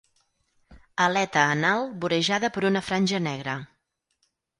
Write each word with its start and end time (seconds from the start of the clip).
Aleta 1.07 1.43
anal 1.57 1.85
vorejada 2.05 2.49
per 2.55 2.65
una 2.71 2.81
franja 2.87 3.21
negra. 3.27 3.55